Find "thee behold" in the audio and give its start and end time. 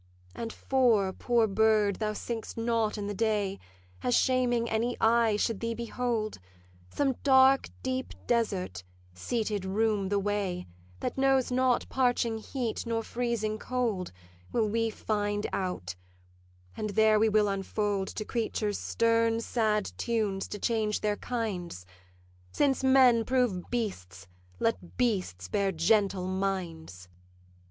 5.59-6.39